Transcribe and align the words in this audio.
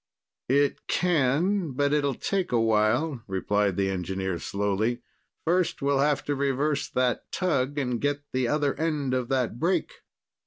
"It 0.49 0.87
can, 0.87 1.73
but 1.73 1.93
it'll 1.93 2.15
take 2.15 2.51
a 2.51 2.59
while," 2.59 3.21
replied 3.27 3.77
the 3.77 3.91
engineer 3.91 4.39
slowly. 4.39 5.03
"First, 5.45 5.79
we'll 5.83 5.99
have 5.99 6.23
to 6.25 6.33
reverse 6.33 6.89
that 6.89 7.31
tug 7.31 7.77
and 7.77 8.01
get 8.01 8.23
the 8.33 8.47
other 8.47 8.73
end 8.79 9.13
of 9.13 9.29
that 9.29 9.59
break." 9.59 10.01